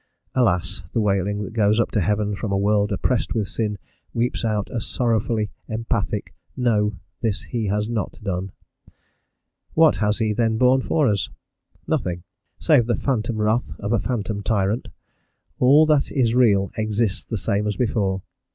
[0.33, 0.83] Alas!
[0.93, 3.77] the wailing that goes up to heaven from a world oppressed with sin
[4.15, 8.51] weeps out a sorrowfully emphatic, "no, this he has not done."
[9.75, 11.29] What has he then borne for us?
[11.85, 12.23] Nothing,
[12.57, 14.87] save the phantom wrath of a phantom tyrant;
[15.59, 18.23] all that is real exists the same as before.